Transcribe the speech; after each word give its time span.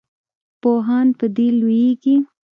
پوهان 0.61 1.07
په 1.19 1.25
دې 1.35 1.47
لویږي. 1.59 2.15